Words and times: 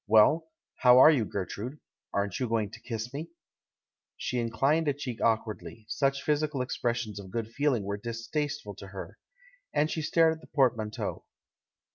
Well, 0.07 0.47
how 0.77 0.97
are 0.97 1.11
you, 1.11 1.25
Ger 1.25 1.45
trude? 1.45 1.79
Aren't 2.11 2.39
you 2.39 2.49
going 2.49 2.71
to 2.71 2.79
kiss 2.81 3.13
me?" 3.13 3.29
She 4.17 4.39
inclined 4.39 4.87
a 4.87 4.95
cheek 4.95 5.21
awkwardly— 5.21 5.85
such 5.89 6.23
physical 6.23 6.63
expressions 6.63 7.19
of 7.19 7.29
good 7.29 7.49
feeling 7.49 7.83
were 7.83 7.97
distasteful 7.97 8.73
to 8.77 8.87
her— 8.87 9.19
and 9.75 9.91
stared 9.91 10.33
at 10.33 10.41
the 10.41 10.47
portmanteau. 10.47 11.23